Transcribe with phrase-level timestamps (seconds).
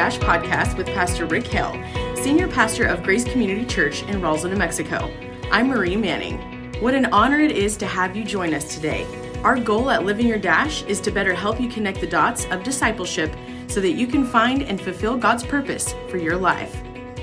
[0.00, 1.74] Dash podcast with Pastor Rick Hill,
[2.16, 5.12] Senior Pastor of Grace Community Church in Roswell, New Mexico.
[5.52, 6.38] I'm Marie Manning.
[6.80, 9.06] What an honor it is to have you join us today.
[9.44, 12.62] Our goal at Living Your Dash is to better help you connect the dots of
[12.62, 13.30] discipleship
[13.68, 16.74] so that you can find and fulfill God's purpose for your life.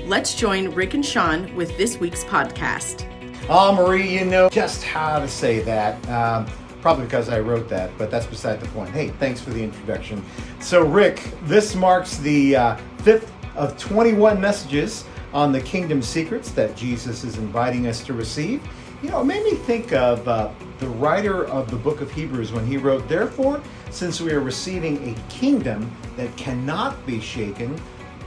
[0.04, 3.04] Let's join Rick and Sean with this week's podcast.
[3.48, 6.08] Oh, Marie, you know just how to say that.
[6.08, 6.46] Um,
[6.80, 8.90] probably because I wrote that, but that's beside the point.
[8.90, 10.24] Hey, thanks for the introduction.
[10.60, 16.76] So, Rick, this marks the uh, fifth of 21 messages on the kingdom secrets that
[16.76, 18.62] Jesus is inviting us to receive.
[19.02, 22.52] You know, it made me think of uh, the writer of the book of Hebrews
[22.52, 27.80] when he wrote, Therefore, since we are receiving a kingdom that cannot be shaken,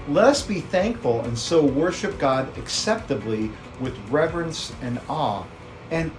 [0.08, 5.46] let us be thankful and so worship God acceptably with reverence and awe.
[5.92, 6.12] And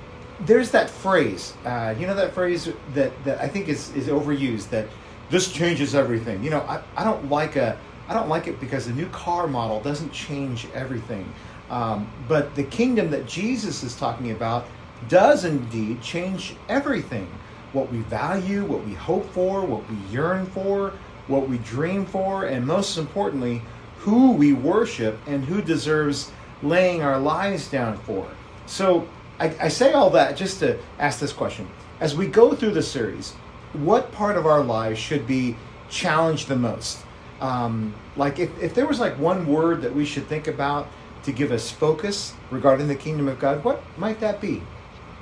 [0.46, 4.70] there's that phrase, uh, you know, that phrase that, that I think is, is overused
[4.70, 4.86] that
[5.30, 6.42] this changes everything.
[6.42, 9.46] You know, I, I don't like a I don't like it because the new car
[9.46, 11.32] model doesn't change everything.
[11.70, 14.66] Um, but the kingdom that Jesus is talking about
[15.08, 17.26] does indeed change everything.
[17.72, 20.92] What we value, what we hope for, what we yearn for,
[21.28, 23.62] what we dream for, and most importantly,
[23.98, 26.32] who we worship and who deserves
[26.62, 28.28] laying our lives down for.
[28.66, 29.08] So
[29.42, 31.68] I, I say all that just to ask this question.
[31.98, 33.32] As we go through the series,
[33.72, 35.56] what part of our lives should be
[35.90, 37.00] challenged the most?
[37.40, 40.86] Um, like if, if there was like one word that we should think about
[41.24, 44.62] to give us focus regarding the kingdom of God, what might that be?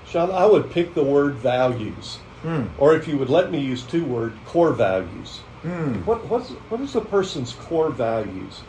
[0.06, 2.18] Sean, I would pick the word values.
[2.42, 2.68] Mm.
[2.76, 5.40] Or if you would let me use two words, core values.
[5.62, 6.04] Mm.
[6.04, 8.60] What what's what is a person's core values?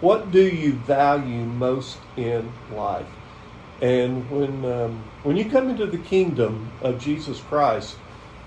[0.00, 3.06] What do you value most in life?
[3.80, 7.96] And when um, when you come into the kingdom of Jesus Christ,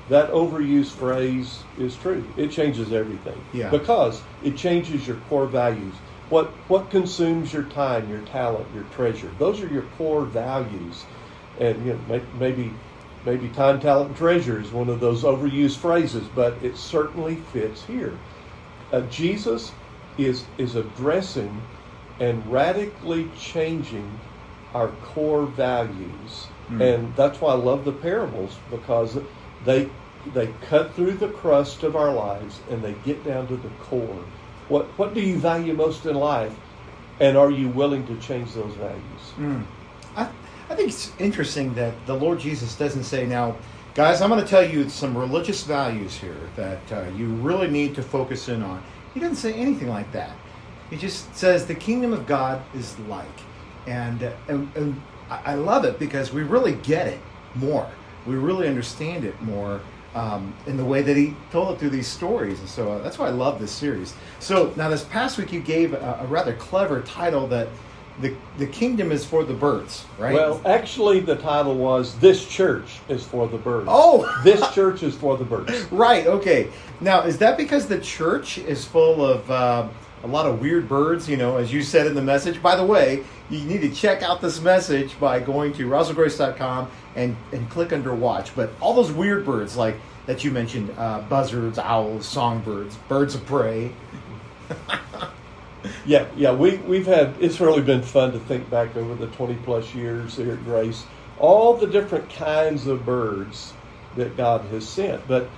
[0.10, 2.24] that overused phrase is true.
[2.36, 3.38] It changes everything.
[3.54, 3.70] Yeah.
[3.70, 5.94] Because it changes your core values.
[6.30, 9.30] What what consumes your time, your talent, your treasure?
[9.38, 11.06] Those are your core values.
[11.60, 12.72] And you know, maybe
[13.26, 17.84] maybe time, talent, and treasure is one of those overused phrases, but it certainly fits
[17.86, 18.14] here.
[18.92, 19.72] Uh, Jesus
[20.18, 21.50] is is addressing
[22.20, 24.20] and radically changing
[24.74, 26.48] our core values,
[26.82, 29.18] and that's why I love the parables because
[29.66, 29.90] they
[30.34, 34.24] they cut through the crust of our lives and they get down to the core.
[34.70, 36.54] What what do you value most in life,
[37.20, 39.34] and are you willing to change those values?
[39.38, 39.66] Mm.
[40.16, 40.30] I,
[40.70, 43.58] I think it's interesting that the Lord Jesus doesn't say, now,
[43.94, 47.94] guys, I'm going to tell you some religious values here that uh, you really need
[47.96, 48.82] to focus in on.
[49.14, 50.32] He doesn't say anything like that.
[50.90, 53.28] He just says the kingdom of God is like.
[53.88, 57.20] And, and, and I I love it because we really get it
[57.56, 57.90] more.
[58.26, 59.82] We really understand it more
[60.14, 62.60] um, in the way that he told it through these stories.
[62.60, 64.14] And so uh, that's why I love this series.
[64.40, 67.70] So now, this past week, you gave a, a rather clever title that
[68.20, 70.34] the, the kingdom is for the birds, right?
[70.34, 74.42] Well, actually, the title was "This Church is for the Birds." Oh!
[74.44, 75.72] this church is for the birds.
[75.92, 76.70] right, okay.
[77.00, 79.88] Now, is that because the church is full of uh,
[80.24, 82.62] a lot of weird birds, you know, as you said in the message?
[82.62, 87.36] By the way, you need to check out this message by going to roswellgrace.com and,
[87.52, 88.56] and click under watch.
[88.56, 89.96] But all those weird birds, like
[90.26, 93.92] that you mentioned uh, buzzards, owls, songbirds, birds of prey.
[96.06, 97.34] Yeah, yeah, we we've had.
[97.40, 101.06] It's really been fun to think back over the twenty plus years here at Grace,
[101.40, 103.74] all the different kinds of birds
[104.16, 105.28] that God has sent.
[105.28, 105.50] But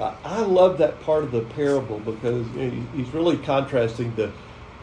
[0.00, 4.30] I, I love that part of the parable because he- he's really contrasting the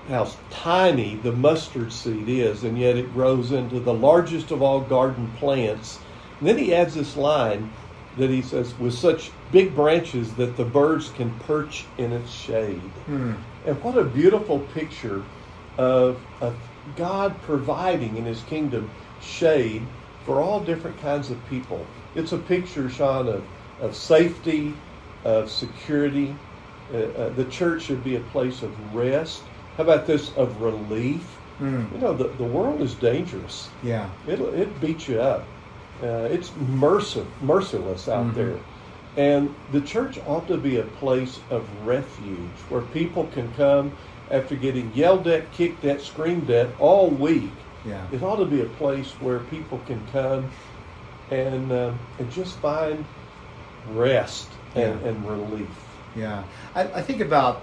[0.10, 4.82] how tiny the mustard seed is, and yet it grows into the largest of all
[4.82, 6.00] garden plants.
[6.40, 7.70] And then he adds this line
[8.18, 12.82] that he says, with such big branches that the birds can perch in its shade.
[13.06, 13.34] Hmm.
[13.66, 15.24] And what a beautiful picture
[15.78, 16.54] of, of
[16.98, 18.90] God providing in his kingdom
[19.22, 19.84] shade
[20.26, 21.86] for all different kinds of people.
[22.14, 23.44] It's a picture, Sean, of,
[23.82, 24.74] of safety,
[25.24, 26.36] of security.
[26.94, 29.42] Uh, uh, the church should be a place of rest.
[29.78, 30.36] How about this?
[30.36, 31.22] Of relief.
[31.60, 31.86] Hmm.
[31.94, 33.70] You know, the, the world is dangerous.
[33.84, 34.10] Yeah.
[34.28, 35.46] It'll it beats you up.
[36.02, 38.34] Uh, it's mercil- merciless out Mhm.
[38.36, 38.56] there.
[39.16, 43.92] And the church ought to be a place of refuge where people can come
[44.32, 47.52] after getting yelled at, kicked at, screamed at all week.
[47.86, 48.02] Yeah.
[48.12, 50.50] It ought to be a place where people can come
[51.30, 53.06] and um, and just find
[53.94, 55.08] rest and, Yeah.
[55.08, 55.68] and relief.
[56.16, 56.44] Yeah,
[56.76, 57.62] I, I think about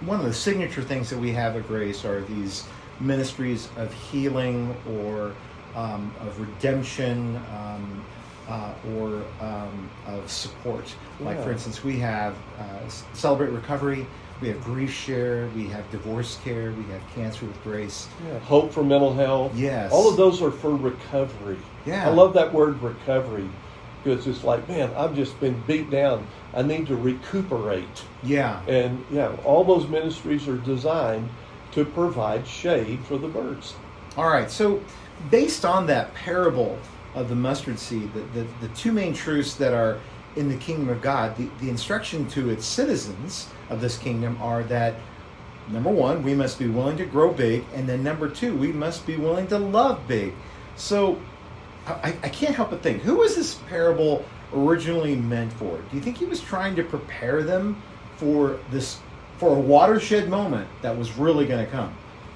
[0.00, 2.64] one of the signature things that we have at Grace are these
[3.00, 5.32] ministries of healing or
[5.74, 8.04] um, of redemption um,
[8.48, 10.92] uh, or um, of support.
[11.20, 14.06] Like, for instance, we have uh, Celebrate Recovery,
[14.40, 18.08] we have grief share, we have divorce care, we have cancer with grace.
[18.26, 19.54] Yeah, hope for mental health.
[19.54, 19.92] Yes.
[19.92, 21.58] All of those are for recovery.
[21.86, 22.08] Yeah.
[22.08, 23.48] I love that word recovery
[24.02, 26.26] because it's like, man, I've just been beat down.
[26.54, 28.04] I need to recuperate.
[28.22, 28.62] Yeah.
[28.66, 31.28] And yeah, all those ministries are designed
[31.72, 33.74] to provide shade for the birds.
[34.16, 34.50] All right.
[34.50, 34.82] So,
[35.30, 36.78] based on that parable
[37.14, 39.98] of the mustard seed, the, the, the two main truths that are
[40.36, 44.62] in the kingdom of God, the, the instruction to its citizens of this kingdom are
[44.64, 44.94] that
[45.68, 49.06] number one, we must be willing to grow big, and then number two, we must
[49.06, 50.34] be willing to love big.
[50.76, 51.20] So,
[51.86, 54.24] I, I can't help but think, who was this parable
[54.54, 55.76] originally meant for?
[55.76, 57.80] Do you think he was trying to prepare them
[58.16, 59.00] for this,
[59.38, 61.92] for a watershed moment that was really going to come?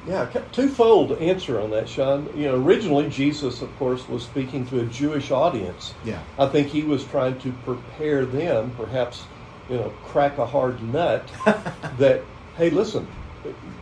[0.06, 2.28] Yeah, twofold answer on that, Sean.
[2.36, 5.94] You know, originally Jesus, of course, was speaking to a Jewish audience.
[6.04, 6.20] Yeah.
[6.38, 9.24] I think he was trying to prepare them, perhaps,
[9.68, 11.28] you know, crack a hard nut
[11.98, 12.22] that,
[12.56, 13.06] hey, listen,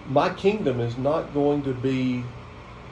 [0.08, 2.24] my kingdom is not going to be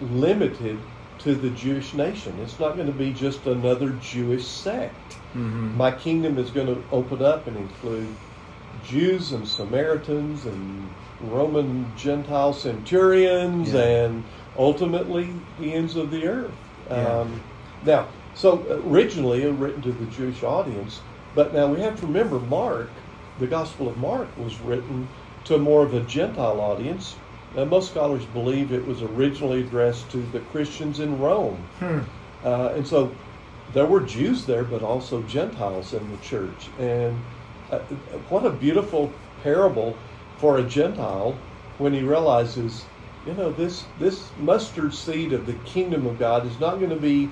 [0.00, 0.78] limited
[1.22, 2.38] to the Jewish nation.
[2.40, 4.94] It's not going to be just another Jewish sect.
[5.34, 5.76] Mm-hmm.
[5.76, 8.08] My kingdom is going to open up and include
[8.84, 10.88] Jews and Samaritans and
[11.20, 13.82] Roman Gentile centurions Yeah.
[13.82, 14.24] and
[14.58, 15.28] ultimately
[15.60, 16.50] the ends of the earth.
[16.90, 16.96] Yeah.
[17.20, 17.40] Um,
[17.84, 21.00] now, so originally it was written to the Jewish audience,
[21.34, 22.90] but now we have to remember Mark,
[23.38, 25.08] the Gospel of Mark, was written
[25.44, 27.16] to more of a Gentile audience.
[27.54, 31.56] Now, most scholars believe it was originally addressed to the Christians in Rome.
[31.78, 32.00] Hmm.
[32.44, 33.14] Uh, and so
[33.72, 36.69] there were Jews there, but also Gentiles in the church.
[36.78, 37.19] And
[37.70, 37.78] uh,
[38.28, 39.12] what a beautiful
[39.43, 39.96] parable
[40.38, 41.37] for a Gentile
[41.78, 42.84] when he realizes,
[43.26, 46.96] you know, this, this mustard seed of the kingdom of God is not going to
[46.96, 47.31] be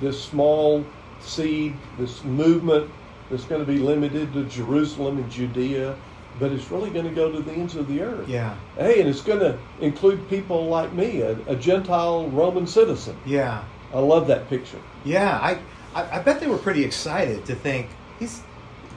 [0.00, 0.84] this small
[1.20, 2.90] seed, this movement
[3.30, 5.96] that's going to be limited to Jerusalem and Judea,
[6.38, 8.28] but it's really going to go to the ends of the earth.
[8.28, 8.54] Yeah.
[8.76, 13.16] Hey, and it's going to include people like me, a, a Gentile Roman citizen.
[13.26, 13.64] Yeah.
[13.92, 14.78] I love that picture.
[15.04, 15.58] Yeah, I,
[15.94, 17.88] I, I bet they were pretty excited to think
[18.18, 18.42] he's.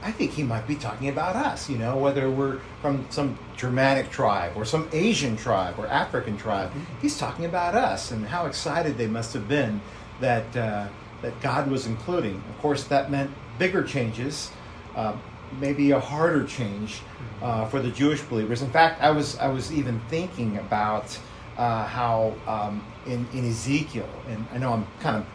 [0.02, 1.70] I think he might be talking about us.
[1.70, 6.70] You know, whether we're from some Germanic tribe or some Asian tribe or African tribe,
[7.00, 9.80] he's talking about us and how excited they must have been
[10.20, 10.88] that uh,
[11.22, 12.36] that God was including.
[12.50, 14.50] Of course, that meant bigger changes,
[14.94, 15.16] uh,
[15.60, 17.00] maybe a harder change
[17.42, 18.62] uh, for the Jewish believers.
[18.62, 21.18] In fact, I was I was even thinking about
[21.56, 25.26] uh, how um, in in Ezekiel, and I know I'm kind of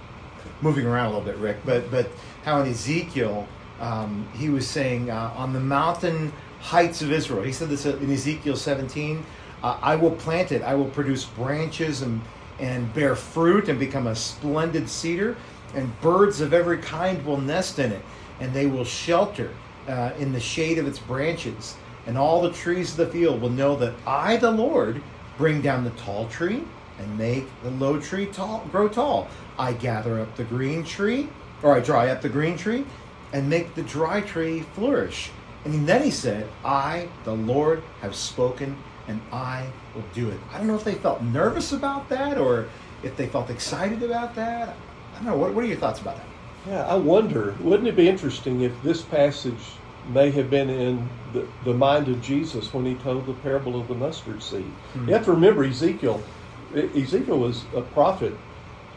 [0.61, 2.09] moving around a little bit, Rick, but but
[2.43, 3.47] how in Ezekiel
[3.79, 7.43] um, he was saying uh, on the mountain heights of Israel.
[7.43, 9.23] He said this in Ezekiel 17.
[9.63, 10.61] Uh, I will plant it.
[10.61, 12.21] I will produce branches and
[12.59, 15.37] and bear fruit and become a splendid cedar,
[15.75, 18.01] and birds of every kind will nest in it,
[18.41, 19.49] and they will shelter
[19.89, 21.75] uh, in the shade of its branches.
[22.05, 25.01] And all the trees of the field will know that I, the Lord,
[25.37, 26.63] bring down the tall tree
[26.99, 29.27] and make the low tree tall, grow tall.
[29.57, 31.29] I gather up the green tree,
[31.63, 32.85] or I dry up the green tree,
[33.33, 35.31] and make the dry tree flourish.
[35.65, 38.77] And then he said, I, the Lord, have spoken,
[39.07, 40.39] and I will do it.
[40.53, 42.69] I don't know if they felt nervous about that or
[43.03, 44.69] if they felt excited about that.
[45.13, 45.37] I don't know.
[45.37, 46.25] What, what are your thoughts about that?
[46.65, 51.53] Yeah, I wonder, wouldn't it be interesting if this passage may have been in the,
[51.61, 54.79] the mind of Jesus when he told the parable of the mustard seed?
[55.07, 56.25] You have to remember Ezekiel.
[56.73, 58.41] Ezekiel was a prophet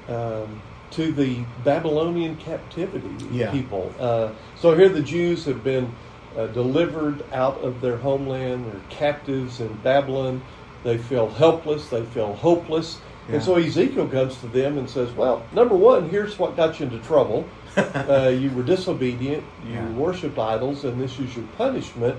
[0.09, 3.51] um, to the Babylonian captivity Yeah.
[3.51, 3.97] people.
[3.99, 5.99] Uh, so here the Jews have been
[6.37, 8.67] uh, delivered out of their homeland.
[8.67, 10.47] They're captives in Babylon.
[10.83, 11.91] They feel helpless.
[11.91, 13.03] They feel hopeless.
[13.29, 13.35] Yeah.
[13.35, 16.87] And so Ezekiel comes to them and says, Well, number one, here's what got you
[16.87, 17.55] into trouble.
[17.77, 19.89] uh, you were disobedient, you Yeah.
[19.91, 22.19] worshiped idols, and this is your punishment.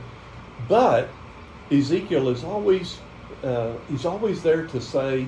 [0.67, 1.09] But
[1.71, 3.01] Ezekiel is always
[3.43, 5.27] uh, he's always there to say,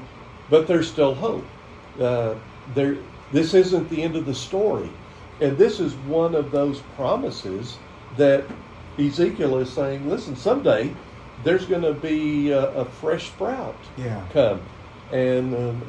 [0.50, 1.52] but there's still hope.
[2.00, 2.36] Uh,
[2.68, 2.98] there,
[3.32, 4.92] this isn't the end of the story,
[5.40, 7.80] and this is one of those promises
[8.12, 8.46] that
[8.98, 10.08] Ezekiel is saying.
[10.08, 10.96] Listen, someday
[11.38, 14.26] there's going to be a, a fresh sprout Yeah.
[14.30, 14.62] come,
[15.12, 15.82] and um,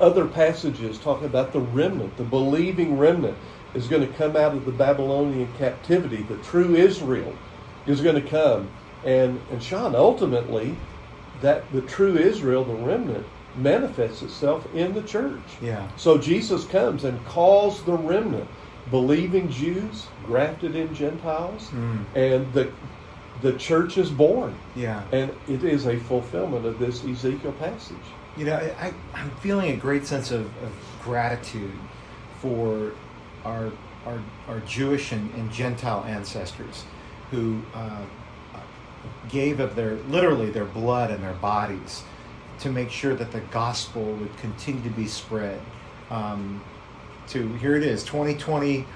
[0.00, 3.36] other passages talking about the remnant, the believing remnant,
[3.74, 6.22] is going to come out of the Babylonian captivity.
[6.22, 7.32] The true Israel
[7.86, 8.68] is going to come,
[9.04, 10.76] and and Sean ultimately
[11.42, 13.26] that the true Israel, the remnant,
[13.56, 15.40] manifests itself in the church.
[15.60, 15.86] Yeah.
[15.96, 18.48] So Jesus comes and calls the remnant,
[18.90, 22.04] believing Jews, grafted in Gentiles, Mm.
[22.14, 22.70] and the
[23.42, 24.54] the church is born.
[24.76, 25.02] Yeah.
[25.12, 27.96] And it is a fulfillment of this Ezekiel passage.
[28.36, 30.72] You know, I, I'm feeling a great sense of, of
[31.02, 31.72] gratitude
[32.40, 32.92] for
[33.44, 33.70] our,
[34.06, 36.84] our, our Jewish and, and Gentile ancestors
[37.30, 38.04] who uh,
[39.28, 42.02] gave of their literally their blood and their bodies
[42.60, 45.60] to make sure that the gospel would continue to be spread.
[46.10, 46.62] Um,
[47.28, 48.86] to here it is, 2021.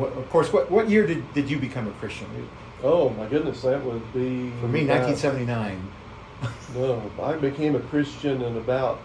[0.00, 2.26] What, of course, what, what year did, did you become a Christian?
[2.82, 5.80] Oh my goodness, that would be For me, about- 1979.
[6.74, 8.98] No, I became a Christian in about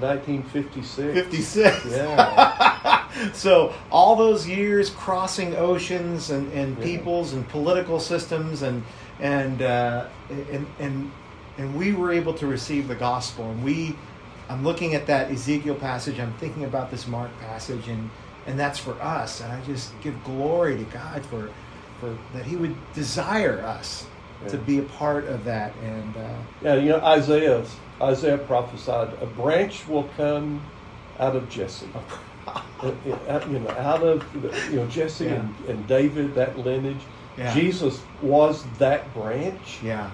[0.00, 1.14] 1956.
[1.14, 1.86] 56.
[1.86, 3.08] Yeah.
[3.32, 6.84] so all those years crossing oceans and, and Yeah.
[6.84, 8.82] peoples and political systems and
[9.20, 10.06] and, uh,
[10.50, 11.12] and and
[11.56, 13.96] and we were able to receive the gospel and we
[14.48, 18.10] I'm looking at that Ezekiel passage I'm thinking about this Mark passage and
[18.46, 21.48] and that's for us and I just give glory to God for
[22.00, 24.06] for that he would desire us
[24.48, 27.64] to be a part of that and uh, Yeah, you know, Isaiah,
[28.02, 30.70] Isaiah prophesied, a branch will come
[31.18, 31.92] out of Jesse.
[31.94, 32.92] Uh,
[33.26, 34.34] uh, you know, out of
[34.70, 35.34] you know Jesse Yeah.
[35.34, 37.08] and, and David, that lineage.
[37.36, 37.54] Yeah.
[37.54, 40.10] Jesus was that branch, yeah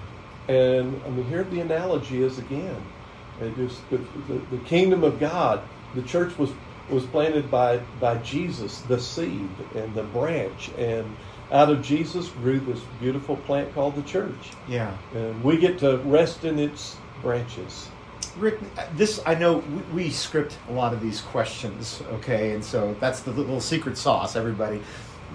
[0.47, 2.91] and I mean, here the analogy is again.
[3.39, 5.69] It just the, the, the kingdom of God.
[5.93, 6.53] The church was
[6.87, 11.17] was planted by by Jesus, the seed and the branch, and
[11.51, 15.97] out of Jesus grew this beautiful plant called the church, yeah and we get to
[15.99, 17.89] rest in its branches.
[18.37, 18.59] Rick,
[18.95, 23.21] this I know we, we script a lot of these questions, okay, and so that's
[23.21, 24.81] the little secret sauce, everybody.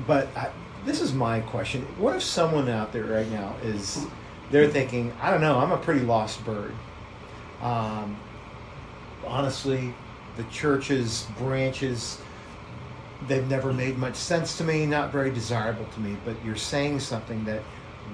[0.06, 0.50] But I,
[0.84, 4.06] this is my question: What if someone out there right now is
[4.50, 6.72] they're thinking, I don't know, I'm a pretty lost bird.
[7.60, 8.16] Um,
[9.26, 9.92] honestly,
[10.36, 12.20] the church's branches
[13.28, 16.16] they've never made much sense to me, not very desirable to me.
[16.24, 17.62] But you're saying something that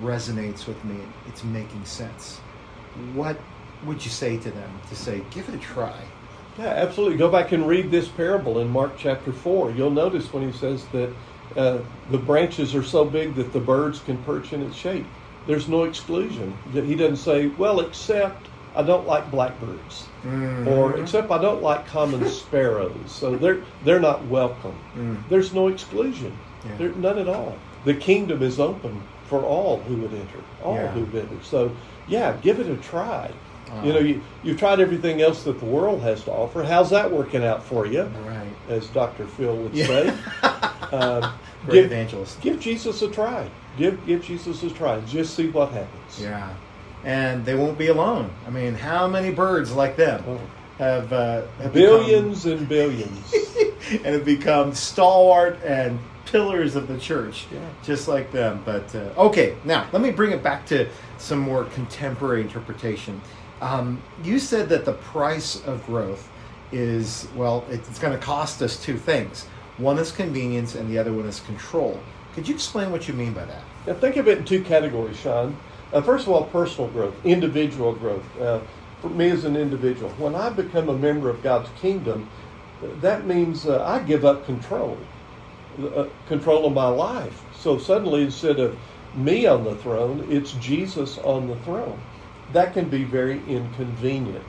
[0.00, 0.97] resonates with me.
[1.28, 2.38] It's making sense.
[3.14, 3.38] What
[3.85, 6.00] would you say to them to say, give it a try?
[6.59, 7.16] Yeah, absolutely.
[7.16, 9.73] Go back and read this parable in Mark chapter 4.
[9.73, 11.11] You'll notice when he says that
[11.56, 11.78] uh,
[12.11, 15.06] the branches are so big that the birds can perch in its shade.
[15.47, 16.56] There's no exclusion.
[16.73, 20.06] He doesn't say, well, except I don't like blackbirds,
[20.66, 22.92] or except I don't like common sparrows.
[23.10, 24.74] So they're, they're not welcome.
[24.96, 25.28] Mm.
[25.28, 26.36] There's no exclusion.
[26.64, 26.76] Yeah.
[26.76, 27.56] There, none at all.
[27.84, 30.90] The kingdom is open for all who would enter, all Yeah.
[30.92, 31.42] who would enter.
[31.42, 31.74] So,
[32.06, 33.30] yeah, give it a try.
[33.70, 36.62] Uh, you know, you, you've tried everything else that the world has to offer.
[36.62, 38.02] How's that working out for you?
[38.26, 38.46] Right.
[38.68, 39.26] As Dr.
[39.26, 39.86] Phil would Yeah.
[39.86, 40.16] say.
[40.92, 41.32] Um,
[41.64, 42.38] Great give, evangelist.
[42.42, 43.48] give Jesus a try.
[43.78, 45.00] Give give Jesus a try.
[45.00, 46.20] Just see what happens.
[46.20, 46.52] Yeah.
[47.04, 48.30] And they won't be alone.
[48.47, 50.40] I mean, how many birds like them Oh.
[50.78, 53.35] have, uh, have Billions and billions.
[53.90, 57.59] and have become stalwart and pillars of the church, Yeah.
[57.82, 58.62] just like them.
[58.64, 63.21] But uh, okay, now let me bring it back to some more contemporary interpretation.
[63.61, 66.28] Um, you said that the price of growth
[66.71, 69.47] is well, it's going to cost us two things.
[69.78, 71.99] One is convenience, and the other one is control.
[72.35, 73.62] Could you explain what you mean by that?
[73.87, 75.56] Now, think of it in two categories, Sean.
[75.92, 78.37] Uh, first of all, personal growth, individual growth.
[78.40, 78.62] Uh,
[79.00, 82.30] for me as an individual, when I become a member of God's kingdom,
[82.80, 85.08] that means uh, I give up control,
[85.78, 87.44] uh, control of my life.
[87.52, 88.80] So suddenly, instead of
[89.14, 92.02] me on the throne, it's Jesus on the throne.
[92.50, 94.46] That can be very inconvenient.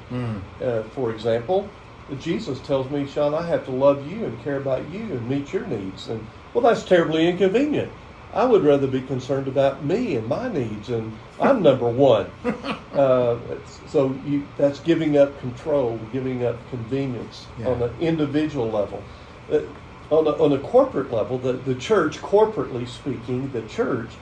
[0.61, 1.73] Uh, for example,
[2.17, 5.53] Jesus tells me, Sean, I have to love you and care about you and meet
[5.53, 6.07] your needs.
[6.07, 7.93] And well, that's terribly inconvenient.
[8.33, 12.33] I would rather be concerned about me and my needs, and I'm number one.
[12.91, 17.67] uh, so you, that's giving up control, giving up convenience Yeah.
[17.69, 19.09] on an individual level.
[19.51, 19.59] Uh,
[20.09, 24.19] on, a, on a corporate level, the, the church, corporately speaking, the church,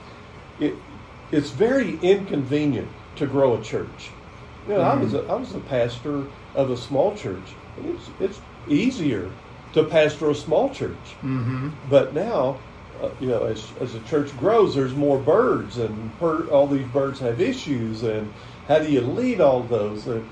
[0.58, 0.84] it,
[1.30, 4.18] it's very inconvenient to grow a church.
[4.66, 7.58] You know, I was a, I was a pastor of a small church.
[7.76, 9.40] It's it's easier
[9.72, 11.68] to pastor a small church, Mm-hmm.
[11.82, 12.64] but now,
[13.00, 16.86] uh, you know, as as the church grows, there's more birds, and per, all these
[16.86, 18.32] birds have issues, and
[18.68, 20.06] how do you lead all those?
[20.06, 20.28] And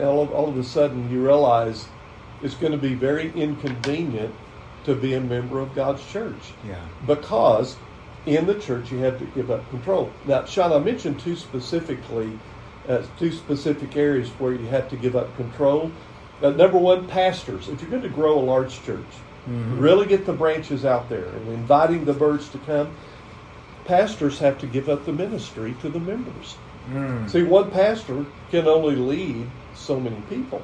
[0.00, 1.88] all of, all of a sudden, you realize
[2.42, 4.34] it's going to be very inconvenient
[4.84, 6.76] to be a member of God's church Yeah.
[7.06, 7.76] because
[8.24, 10.10] in the church you have to give up control.
[10.26, 12.38] Now, Sean, I mentioned two specifically,
[12.88, 15.90] uh, two specific areas where you have to give up control.
[16.42, 17.68] Uh, number one, pastors.
[17.68, 19.04] If you're going to grow a large church,
[19.46, 22.88] really get the branches out there and inviting the birds to come,
[23.84, 26.56] pastors have to give up the ministry to the members.
[26.92, 27.28] Mm.
[27.28, 30.62] See, one pastor can only lead so many people.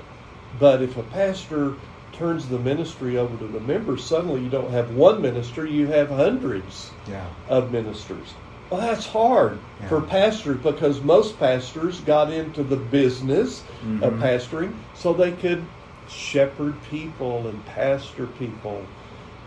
[0.58, 1.74] But if a pastor
[2.12, 6.10] turns the ministry over to the members, suddenly you don't have one minister, you have
[6.10, 7.24] hundreds Yeah.
[7.48, 8.34] of ministers.
[8.70, 9.88] Well, that's hard Yeah.
[9.88, 13.62] for pastors because most pastors got into the business
[14.00, 14.20] of Mhm.
[14.20, 15.62] pastoring so they could
[16.08, 18.84] shepherd people and pastor people.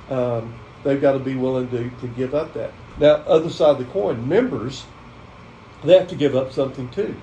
[0.09, 2.71] Um, they've got to be willing to, to give up that.
[2.99, 4.85] Now, other side of the coin, members
[5.85, 7.15] they have to give up something too.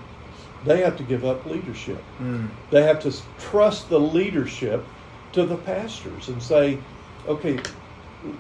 [0.65, 2.03] They have to give up leadership.
[2.21, 2.49] Mm.
[2.71, 4.85] They have to trust the leadership
[5.33, 6.79] to the pastors and say,
[7.27, 7.59] okay,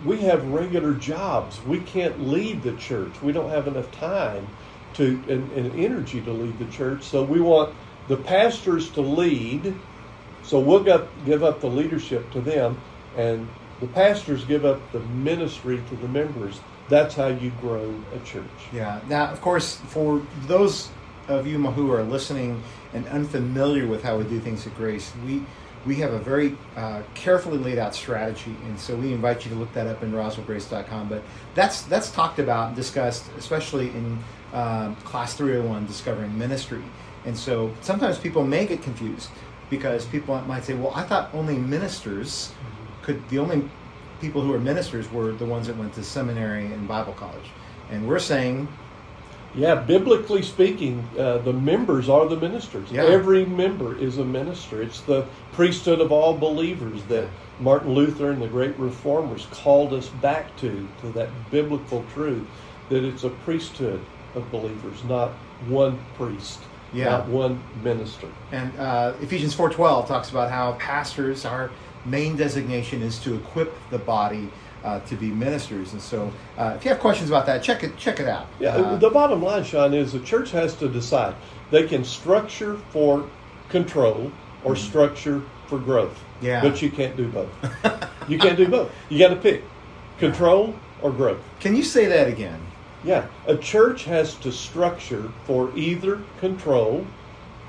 [0.04, 1.60] we have regular jobs.
[1.66, 3.10] We can't lead the church.
[3.22, 4.46] We don't have enough time
[4.94, 7.02] to and, and energy to lead the church.
[7.02, 7.74] So we want
[8.08, 9.74] the pastors to lead.
[10.52, 12.78] So we'll get, give up the leadership to them,
[13.16, 13.48] and
[13.80, 16.60] the pastors give up the ministry to the members.
[16.90, 18.44] That's how you grow a church.
[18.70, 19.00] Yeah.
[19.08, 20.90] Now, of course, for those
[21.26, 25.42] of you who are listening and unfamiliar with how we do things at Grace, we
[25.86, 29.56] we have a very uh, carefully laid out strategy, and so we invite you to
[29.56, 31.08] look that up in roswellgrace.com.
[31.08, 31.22] But
[31.54, 36.84] that's that's talked about and discussed, especially in um, Class 301, Discovering Ministry.
[37.24, 39.30] And so sometimes people may get confused
[39.72, 42.52] because people might say, "Well, I thought only ministers
[43.04, 43.60] could the only
[44.20, 47.48] people who are ministers were the ones that went to seminary and Bible college."
[47.90, 48.68] And we're saying
[49.54, 52.90] Yeah, biblically speaking, uh, the members are the ministers.
[52.90, 53.04] Yeah.
[53.04, 54.82] Every member is a minister.
[54.82, 57.28] It's the priesthood of all believers that
[57.60, 62.46] Martin Luther and the great reformers called us back to, to that biblical truth
[62.88, 64.00] that it's a priesthood
[64.34, 65.32] of believers, not
[65.68, 66.60] one priest,
[66.92, 67.04] Yeah.
[67.10, 68.28] not one minister.
[68.50, 71.70] And uh, Ephesians 4:12 talks about how pastors, our
[72.04, 74.50] main designation is to equip the body
[74.84, 75.92] uh, to be ministers.
[75.92, 78.46] And so, uh, if you have questions about that, check it check it out.
[78.60, 81.34] Yeah, Uh, the bottom line, Sean, is the church has to decide.
[81.70, 83.24] They can structure for
[83.68, 84.30] control
[84.64, 86.12] or structure for growth.
[86.14, 86.46] Mm-hmm.
[86.46, 86.60] Yeah.
[86.62, 87.48] But you can't do both.
[88.28, 88.90] you can't do both.
[89.08, 89.62] You got to pick
[90.18, 91.40] control or growth.
[91.60, 92.60] can you say that again?
[93.04, 93.26] Yeah.
[93.46, 97.06] A church has to structure for either control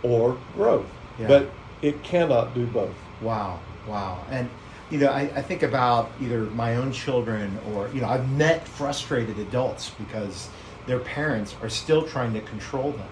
[0.04, 0.86] or growth.
[1.20, 1.28] Yeah.
[1.28, 2.96] But it cannot do both.
[3.22, 4.24] Wow, wow.
[4.30, 4.50] And
[4.90, 8.68] you know, I, I think about either my own children or you know, I've met
[8.68, 10.50] frustrated adults because
[10.86, 13.10] their parents are still trying to control them.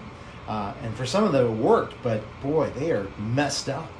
[0.48, 3.90] Uh, and for some of them, it worked, but boy, they are messed up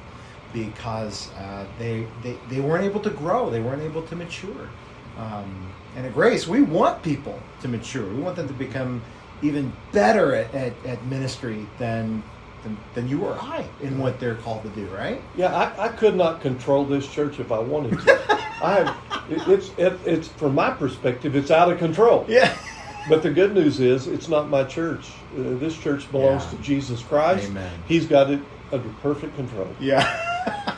[0.51, 3.49] because uh, they, they they weren't able to grow.
[3.49, 4.69] They weren't able to mature.
[5.17, 8.07] Um, and at Grace, we want people to mature.
[8.07, 9.01] We want them to become
[9.41, 12.23] even better at, at, at ministry than,
[12.63, 14.87] than than you or I in what they're called to do.
[14.87, 15.21] Right?
[15.35, 18.19] Yeah, I, I could not control this church if I wanted to.
[18.63, 18.97] I have,
[19.29, 22.25] it, it's it, it's from my perspective, it's out of control.
[22.27, 22.55] Yeah.
[23.09, 25.11] But the good news is, it's not my church.
[25.37, 26.51] Uh, this church belongs Yeah.
[26.51, 27.49] to Jesus Christ.
[27.49, 27.69] Amen.
[27.85, 28.39] He's got it
[28.71, 29.67] under perfect control.
[29.79, 30.07] Yeah.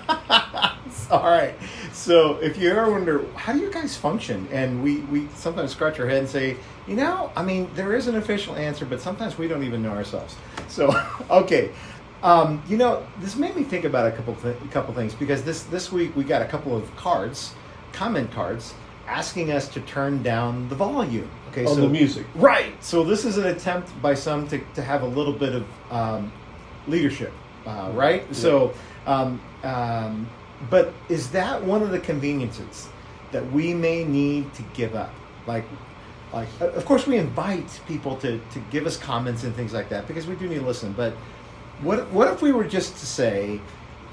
[1.12, 1.54] All right.
[1.96, 5.98] So if you ever wonder how do you guys function, and we we sometimes scratch
[5.98, 9.38] our head and say, you know, I mean, there is an official answer, but sometimes
[9.38, 10.36] we don't even know ourselves.
[10.68, 10.94] So
[11.30, 11.72] okay.
[12.22, 15.64] Um, you know, this made me think about a couple th- couple things because this
[15.64, 17.54] this week we got a couple of cards,
[17.94, 18.74] comment cards,
[19.08, 21.30] asking us to turn down the volume.
[21.52, 22.26] Okay, On so the music.
[22.36, 22.74] Right.
[22.84, 26.34] So this is an attempt by some to, to have a little bit of um,
[26.88, 27.32] leadership,
[27.66, 28.24] uh, right?
[28.36, 28.74] So,
[29.06, 30.28] um, um,
[30.70, 32.88] but is that one of the conveniences
[33.32, 35.14] that we may need to give up?
[35.48, 35.66] Like,
[36.34, 40.08] like of course we invite people to, to give us comments and things like that
[40.08, 40.94] because we do need to listen.
[40.94, 41.14] But
[41.82, 43.60] what what if we were just to say,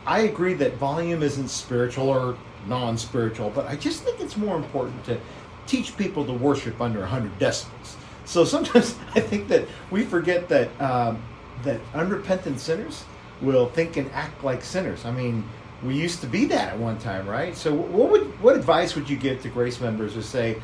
[0.07, 5.05] I agree that volume isn't spiritual or non-spiritual, but I just think it's more important
[5.05, 5.19] to
[5.67, 7.97] teach people to worship under 100 decibels.
[8.25, 11.23] So sometimes I think that we forget that um,
[11.63, 13.05] that unrepentant sinners
[13.41, 15.05] will think and act like sinners.
[15.05, 15.45] I mean,
[15.83, 17.57] we used to be that at one time, right?
[17.57, 20.61] So what would what advice would you give to grace members who say,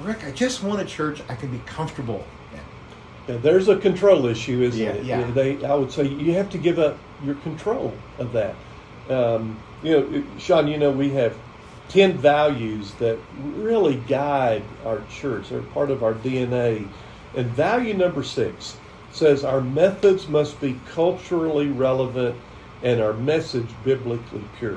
[0.00, 3.34] Rick, I just want a church I can be comfortable in?
[3.34, 5.04] Yeah, there's a control issue, isn't Yeah, it?
[5.04, 5.30] yeah.
[5.30, 8.54] They, I would say you have to give up your control of that.
[9.08, 11.34] Um, you know, Sean, you know, we have
[11.88, 13.18] 10 values that
[13.56, 15.48] really guide our church.
[15.48, 16.86] They're part of our DNA.
[17.34, 18.76] And value number six
[19.12, 22.36] says our methods must be culturally relevant
[22.82, 24.76] and our message biblically pure.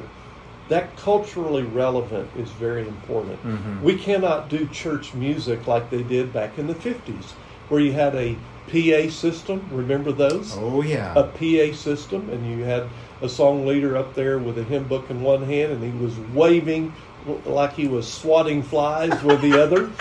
[0.69, 3.83] That culturally relevant is very important.
[3.83, 7.33] We cannot do church music like they did back in the 50s,
[7.69, 8.35] where you had a
[8.71, 9.67] PA system.
[9.71, 10.55] Remember those?
[10.57, 11.13] Oh yeah.
[11.15, 12.83] a PA system, and you had
[13.21, 16.17] a song leader up there with a hymn book in one hand, and he was
[16.17, 16.93] waving
[17.25, 19.89] like he was swatting flies with the other.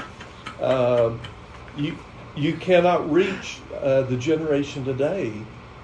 [0.61, 1.19] Um
[1.75, 1.97] you
[2.37, 5.33] you cannot reach uh, the generation today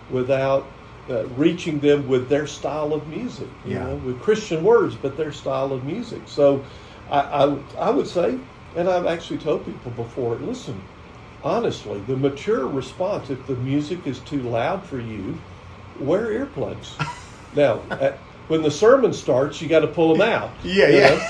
[0.09, 0.71] without
[1.11, 3.49] uh, reaching them with their style of music.
[3.65, 3.85] You Yeah.
[3.85, 6.23] know, with Christian words, but their style of music.
[6.27, 6.65] So,
[7.11, 8.39] I, I I would say,
[8.77, 10.81] and I've actually told people before, listen,
[11.43, 15.39] honestly, the mature response, if the music is too loud for you,
[16.01, 16.91] wear earplugs.
[17.55, 18.19] now, at,
[18.49, 20.51] when the sermon starts, you got to pull them out.
[20.65, 21.09] Yeah, yeah.
[21.11, 21.21] know?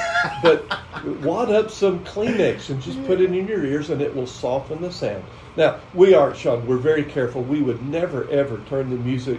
[0.42, 0.64] but
[1.22, 4.80] wad up some Kleenex and just put it in your ears, and it will soften
[4.80, 5.22] the sound.
[5.56, 6.66] Now we are, Sean.
[6.66, 7.42] We're very careful.
[7.42, 9.38] We would never ever turn the music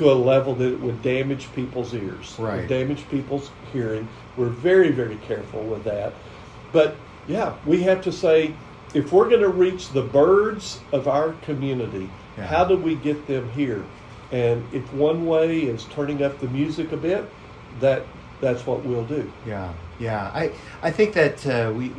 [0.00, 2.66] to a level that it would damage people's ears, Right.
[2.66, 4.08] damage people's hearing.
[4.34, 6.14] We're very very careful with that.
[6.72, 6.96] But
[7.28, 8.54] yeah, we have to say
[8.94, 12.08] if we're going to reach the birds of our community,
[12.38, 12.46] Yeah.
[12.46, 13.84] how do we get them here?
[14.32, 17.28] And if one way is turning up the music a bit,
[17.80, 18.02] that
[18.40, 19.30] that's what we'll do.
[19.46, 20.30] Yeah, yeah.
[20.32, 21.92] I I think that uh, we.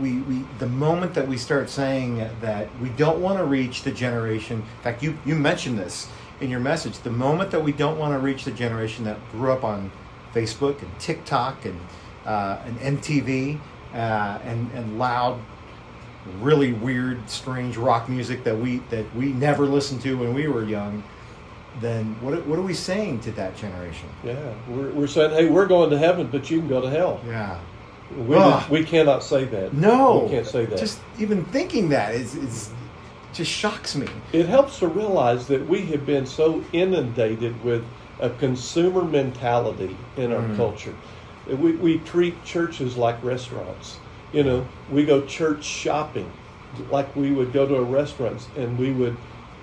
[0.00, 3.90] We, we the moment that we start saying that we don't want to reach the
[3.90, 6.06] generation in fact you, you mentioned this
[6.40, 9.52] in your message the moment that we don't want to reach the generation that grew
[9.52, 9.90] up on
[10.34, 11.80] Facebook and TikTok and
[12.26, 13.58] uh, and MTV
[13.94, 15.40] uh, and and loud
[16.40, 20.64] really weird strange rock music that we that we never listened to when we were
[20.64, 21.02] young
[21.80, 25.66] then what what are we saying to that generation Yeah, we're, we're saying, hey, we're
[25.66, 27.20] going to heaven, but you can go to hell.
[27.26, 27.58] yeah
[28.16, 29.74] We, we cannot say that.
[29.74, 30.78] No, we can't say that.
[30.78, 32.70] Just even thinking that is, is
[33.32, 34.06] just shocks me.
[34.32, 37.84] it helps to realize that we have been so inundated with
[38.20, 40.56] a consumer mentality in our Mm.
[40.56, 40.94] culture.
[41.46, 43.98] We, we treat churches like restaurants.
[44.32, 46.30] You know, we go church shopping
[46.90, 49.16] like we would go to a restaurant and we would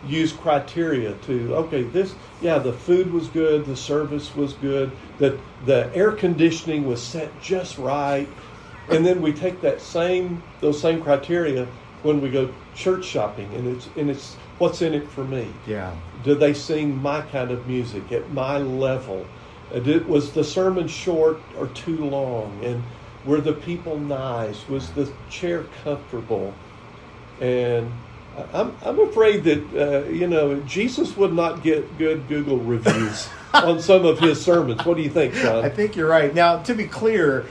[0.08, 5.38] use criteria to okay this yeah the food was good the service was good the
[5.66, 8.28] the air conditioning was set just right
[8.90, 11.68] and then we take that same those same criteria
[12.04, 15.94] when we go church shopping and it's and it's what's in it for me Yeah,
[16.24, 19.26] do they sing my kind of music at my level?
[19.74, 22.64] Uh, did, was the sermon short or too long?
[22.64, 22.84] And
[23.26, 24.68] were the people nice?
[24.70, 26.54] Was the chair comfortable?
[27.42, 27.92] And
[28.54, 33.82] I'm, I'm afraid that, uh, you know, Jesus would not get good Google reviews on
[33.82, 34.86] some of his sermons.
[34.86, 35.64] What do you think, Sean?
[35.64, 36.34] I think you're right.
[36.34, 37.46] Now, to be clear,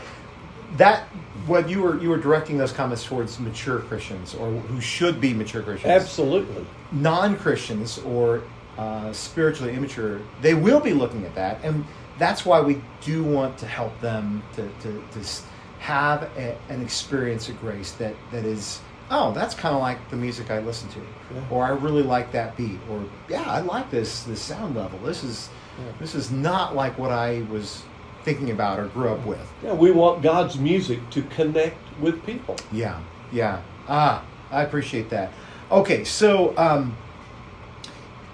[0.76, 1.08] that
[1.46, 5.34] what you were you were directing those comments towards mature Christians or who should be
[5.34, 5.90] mature Christians.
[5.90, 6.66] Absolutely.
[6.92, 8.42] Non Christians or
[8.78, 11.84] uh, spiritually immature, they will be looking at that, and
[12.18, 15.42] that's why we do want to help them to to, to
[15.78, 18.80] have a, an experience of grace that that is.
[19.10, 20.98] Oh, that's kind of like the music I listen to,
[21.34, 21.42] Yeah.
[21.50, 24.98] or I really like that beat, or yeah, I like this this sound level.
[25.00, 25.92] This is Yeah.
[26.00, 27.82] this is not like what I was
[28.24, 29.52] thinking about or grew up with.
[29.62, 32.56] Yeah, we want God's music to connect with people.
[32.72, 33.62] Yeah, yeah.
[33.88, 35.32] Ah, I appreciate that.
[35.70, 36.96] Okay, so um,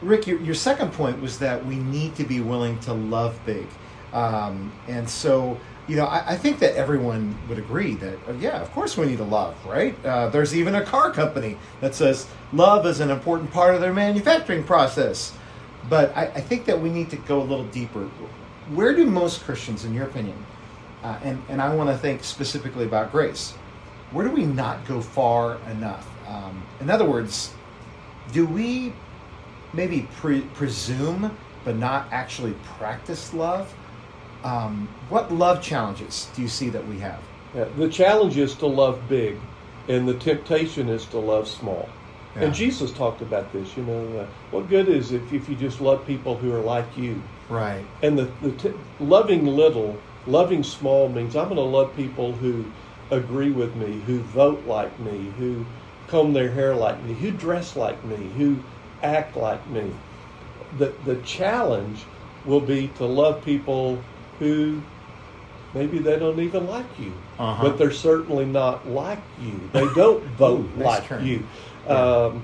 [0.03, 3.67] Rick, your, your second point was that we need to be willing to love big,
[4.13, 8.61] um, and so you know I, I think that everyone would agree that uh, yeah,
[8.61, 9.95] of course we need to love, right?
[10.05, 13.93] Uh, there's even a car company that says love is an important part of their
[13.93, 15.33] manufacturing process,
[15.89, 18.09] but I, I think that we need to go a little deeper.
[18.75, 20.37] Where do most Christians, in your opinion,
[21.03, 23.53] uh, and, and I want to think specifically about grace.
[24.13, 26.07] Where do we not go far enough?
[26.29, 27.53] Um, in other words,
[28.33, 28.93] do we
[29.73, 33.73] maybe pre- presume but not actually practice love?
[34.45, 37.21] Um, what love challenges do you see that we have?
[37.55, 39.37] Yeah, the challenge is to love big,
[39.89, 41.89] and the temptation is to love small.
[42.37, 42.45] Yeah.
[42.45, 43.77] And Jesus talked about this.
[43.77, 46.97] You know, uh, what good is if, if you just love people who are like
[46.97, 47.21] you?
[47.51, 47.85] Right.
[48.03, 52.65] And the, the t- loving little, loving small means I'm going to love people who
[53.11, 55.65] agree with me, who vote like me, who
[56.09, 58.57] comb their hair like me, who dress like me, who
[59.03, 59.91] act like me.
[60.79, 61.99] The, the challenge
[62.47, 63.99] will be to love people
[64.39, 64.81] who
[65.75, 67.63] maybe they don't even like you, Uh-huh.
[67.63, 69.53] but they're certainly not like you.
[69.73, 71.43] They don't vote Ooh, nice like you.
[71.87, 71.93] Yeah.
[72.27, 72.43] Um,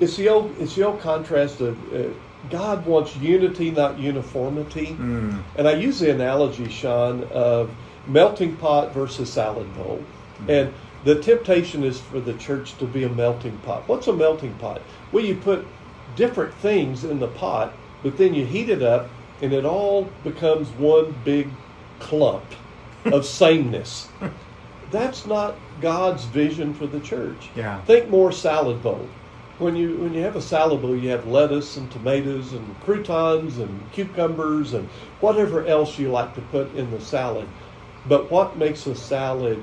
[0.00, 2.08] it's the old it's the old contrast of uh,
[2.48, 4.88] God wants unity, not uniformity.
[4.88, 5.42] Mm.
[5.56, 7.70] And I use the analogy, Sean, of
[8.06, 10.02] melting pot versus salad bowl.
[10.38, 10.50] Mm-hmm.
[10.50, 10.74] And
[11.04, 13.86] the temptation is for the church to be a melting pot.
[13.88, 14.82] What's a melting pot?
[15.12, 15.66] Well, you put
[16.16, 17.72] different things in the pot,
[18.02, 19.08] but then you heat it up,
[19.42, 21.48] and it all becomes one big
[21.98, 22.44] clump
[23.06, 24.08] of sameness.
[24.90, 27.48] That's not God's vision for the church.
[27.54, 27.80] Yeah.
[27.82, 29.08] Think more salad bowl.
[29.60, 33.58] When you when you have a salad bowl, you have lettuce and tomatoes and croutons
[33.58, 34.88] and cucumbers and
[35.20, 37.46] whatever else you like to put in the salad.
[38.06, 39.62] But what makes a salad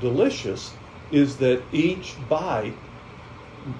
[0.00, 0.74] delicious
[1.12, 2.74] is that each bite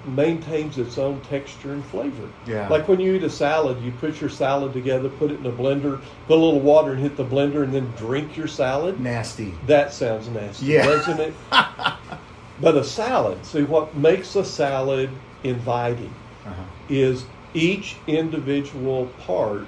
[0.07, 2.28] maintains its own texture and flavor.
[2.46, 2.68] Yeah.
[2.68, 5.52] Like when you eat a salad, you put your salad together, put it in a
[5.52, 9.00] blender, put a little water and hit the blender and then drink your salad.
[9.00, 9.54] Nasty.
[9.66, 10.85] That sounds nasty, Yeah.
[10.87, 11.35] doesn't it?
[12.61, 15.11] but a salad, see what makes a salad
[15.44, 16.12] inviting
[16.47, 16.62] Uh-huh.
[16.88, 19.66] is each individual part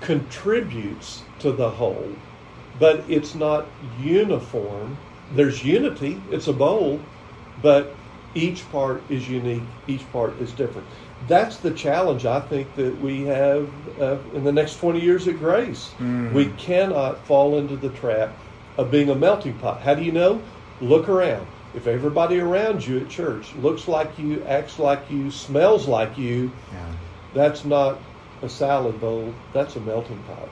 [0.00, 2.08] contributes to the whole,
[2.78, 3.66] but it's not
[4.00, 4.96] uniform.
[5.34, 7.00] There's unity, it's a bowl,
[7.62, 7.94] but
[8.34, 10.86] each part is unique, each part is different.
[11.28, 13.68] That's the challenge I think that we have
[14.00, 15.90] uh, in the next 20 years at Grace.
[16.00, 16.32] Mm.
[16.32, 18.30] We cannot fall into the trap
[18.78, 19.80] of being a melting pot.
[19.82, 20.40] How do you know?
[20.80, 21.46] Look around.
[21.74, 26.50] If everybody around you at church looks like you, acts like you, smells like you,
[26.72, 26.92] Yeah.
[27.34, 27.98] that's not
[28.42, 29.32] a salad bowl.
[29.52, 30.48] That's a melting pot.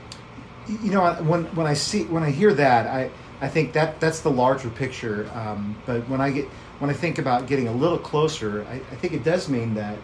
[0.67, 3.09] you know when when I see when I hear that I
[3.41, 6.45] I think that that's the larger picture um, but when I get
[6.79, 9.97] when I think about getting a little closer I, I think it does mean that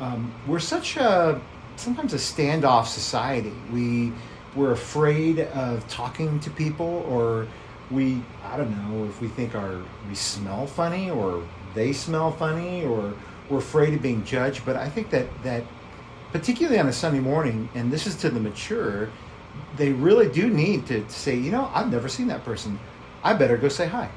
[0.00, 1.40] um, we're such a
[1.76, 4.12] sometimes a standoff society we
[4.56, 7.46] we're afraid of talking to people or
[7.90, 11.42] we I don't know if we think our we smell funny or
[11.74, 13.14] they smell funny or
[13.48, 15.64] we're afraid of being judged but I think that that
[16.32, 19.08] particularly on a Sunday morning, and this is to the mature,
[19.76, 22.78] they really do need to say, you know, I've never seen that person.
[23.22, 24.08] I better go say hi.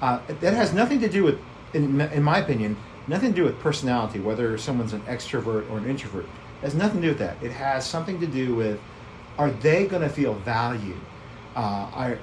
[0.00, 1.38] Uh, that has nothing to do with,
[1.72, 5.88] in, in my opinion, nothing to do with personality, whether someone's an extrovert or an
[5.88, 6.26] introvert.
[6.62, 7.42] It has nothing to do with that.
[7.42, 8.78] It has something to do with,
[9.38, 11.00] are they going to feel valued?
[11.56, 12.18] Uh, are,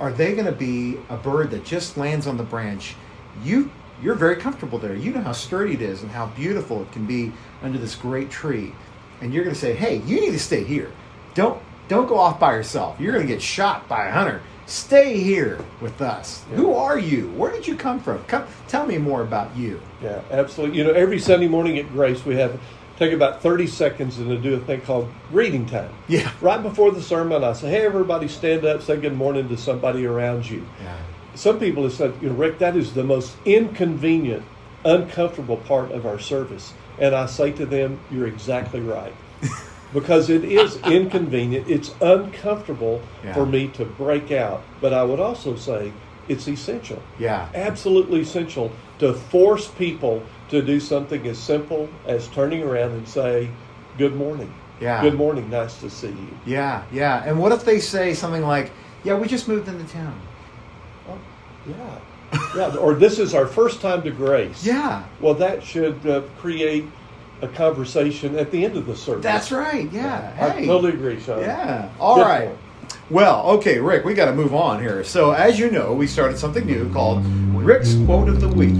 [0.00, 2.94] are they going to be a bird that just lands on the branch?
[3.42, 3.70] You
[4.02, 4.94] you're very comfortable there.
[4.94, 7.32] You know how sturdy it is and how beautiful it can be
[7.62, 8.72] under this great tree.
[9.20, 10.92] And you're going to say, "Hey, you need to stay here.
[11.34, 13.00] Don't don't go off by yourself.
[13.00, 14.40] You're going to get shot by a hunter.
[14.66, 16.44] Stay here with us.
[16.50, 16.56] Yeah.
[16.58, 17.30] Who are you?
[17.30, 18.22] Where did you come from?
[18.24, 20.78] Come tell me more about you." Yeah, absolutely.
[20.78, 22.60] You know, every Sunday morning at Grace, we have
[22.98, 25.90] take about 30 seconds and to do a thing called greeting time.
[26.08, 26.30] Yeah.
[26.40, 30.04] Right before the sermon, I say, hey, everybody, stand up, say good morning to somebody
[30.04, 30.66] around you.
[30.82, 30.96] Yeah.
[31.36, 34.44] Some people have said, you know, Rick, that is the most inconvenient,
[34.84, 36.74] uncomfortable part of our service.
[36.98, 39.14] And I say to them, you're exactly right.
[39.94, 43.34] because it is inconvenient, it's uncomfortable Yeah.
[43.34, 44.62] for me to break out.
[44.80, 45.92] But I would also say
[46.26, 47.48] it's essential Yeah.
[47.54, 53.48] absolutely essential to force people to do something as simple as turning around and say,
[53.96, 54.52] Good morning.
[54.80, 55.02] Yeah.
[55.02, 55.50] Good morning.
[55.50, 56.28] Nice to see you.
[56.46, 56.84] Yeah.
[56.92, 57.22] Yeah.
[57.26, 58.70] And what if they say something like,
[59.02, 60.20] "Yeah, we just moved into town."
[61.08, 61.18] Oh,
[61.68, 61.98] yeah.
[62.54, 62.76] Yeah.
[62.76, 64.64] Or this is our first time to grace.
[64.64, 65.02] Yeah.
[65.20, 66.84] Well, that should uh, create
[67.42, 69.24] a conversation at the end of the service.
[69.24, 69.90] That's right.
[69.90, 70.32] Yeah.
[70.40, 70.66] I Hey.
[70.66, 71.40] totally agree, Sean.
[71.40, 71.90] Yeah.
[71.98, 72.50] All Good right.
[73.10, 75.02] Well, okay, Rick, we got to move on here.
[75.02, 78.74] So, as you know, we started something new called Rick's Quote of the Week.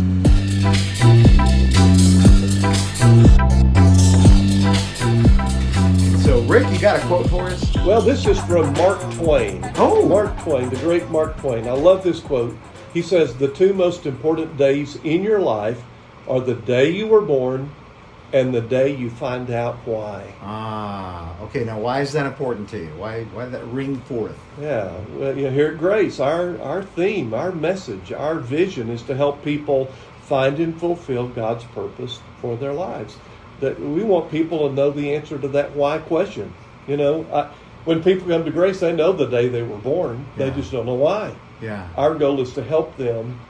[6.22, 7.74] So, Rick, you got a quote for us?
[7.86, 9.62] Well, this is from Mark Twain.
[9.76, 10.06] Oh.
[10.06, 11.66] Mark Twain, the great Mark Twain.
[11.66, 12.54] I love this quote.
[12.92, 15.82] He says, The two most important days in your life
[16.28, 17.70] are the day you were born
[18.32, 20.34] and the day you find out why.
[20.42, 21.64] Ah, okay.
[21.64, 22.88] Now, why is that important to you?
[22.96, 24.38] Why, why did that ring forth?
[24.60, 29.02] Yeah, well, you know, here at Grace, our, our theme, our message, our vision is
[29.04, 29.86] to help people
[30.22, 33.16] find and fulfill God's purpose for their lives.
[33.60, 36.52] That we want people to know the answer to that why question.
[36.86, 37.50] You know, I,
[37.84, 40.26] when people come to Grace, they know the day they were born.
[40.36, 41.34] They just don't know why.
[41.60, 41.88] Yeah.
[41.96, 43.40] Our goal is to help them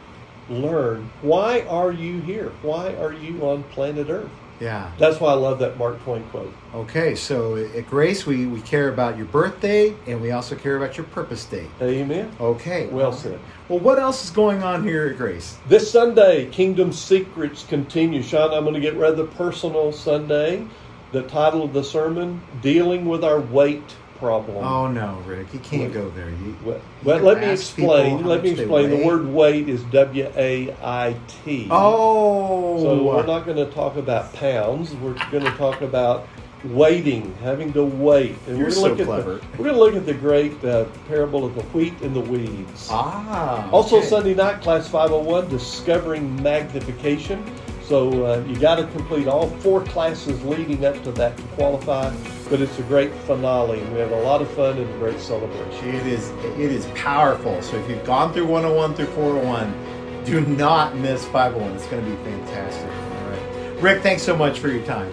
[0.49, 2.51] learn why are you here?
[2.63, 4.31] Why are you on planet Earth?
[4.61, 4.91] Yeah.
[4.99, 6.53] That's why I love that Mark Twain quote.
[6.75, 10.97] Okay, so at Grace, we, we care about your birthday and we also care about
[10.97, 11.69] your purpose date.
[11.81, 12.31] Amen.
[12.41, 12.87] Okay.
[12.87, 13.39] Well said.
[13.69, 15.57] Well, what else is going on here at Grace?
[15.69, 18.23] This Sunday, Kingdom Secrets continue.
[18.23, 20.67] Sean, I'm going to get rather personal Sunday.
[21.13, 24.65] The title of the sermon, Dealing with Our Weight Problem.
[24.65, 26.31] Oh no, Rick, you can't go there.
[26.31, 26.57] You,
[27.05, 28.25] Well, let me explain.
[28.25, 28.91] Let me explain.
[28.91, 31.69] The word weight is W A I T.
[31.71, 34.95] Oh, So we're not going to talk about pounds.
[34.97, 36.27] We're going to talk about
[36.65, 38.37] waiting, having to wait.
[38.47, 39.37] And You're we're so clever.
[39.37, 42.15] At the, we're going to look at the great uh, parable of the wheat and
[42.15, 42.89] the weeds.
[42.91, 43.71] ah.
[43.71, 44.07] Also, okay.
[44.07, 47.45] Sunday night, Class 501, Discovering Magnification.
[47.89, 52.15] So uh, you got to complete all four classes leading up to that to qualify.
[52.51, 53.79] But it's a great finale.
[53.85, 55.95] We have a lot of fun and a great celebration.
[55.95, 57.63] It is it is powerful.
[57.63, 61.73] So if you've gone through 101 through 401, do not miss 501.
[61.77, 62.91] It's going to be fantastic.
[62.91, 65.11] All right, Rick, thanks so much for your time.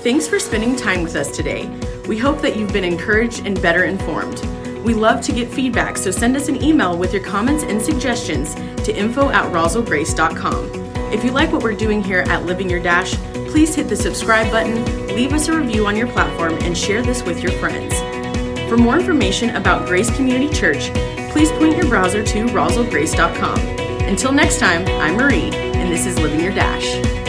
[0.00, 1.70] Thanks for spending time with us today.
[2.08, 4.40] We hope that you've been encouraged and better informed.
[4.84, 8.56] We love to get feedback, so send us an email with your comments and suggestions
[8.84, 10.81] to info at roswellgrace.com.
[11.12, 13.14] If you like what we're doing here at Living Your Dash,
[13.50, 17.22] please hit the subscribe button, leave us a review on your platform, and share this
[17.22, 17.94] with your friends.
[18.68, 20.90] For more information about Grace Community Church,
[21.30, 23.58] please point your browser to roswellgrace.com.
[24.08, 27.21] Until next time, I'm Marie, and this is Living Your Dash.